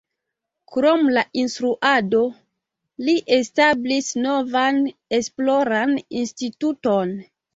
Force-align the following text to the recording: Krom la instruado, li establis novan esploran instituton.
Krom 0.75 1.09
la 1.17 1.23
instruado, 1.41 2.21
li 3.09 3.15
establis 3.37 4.09
novan 4.23 4.81
esploran 5.21 5.95
instituton. 6.25 7.17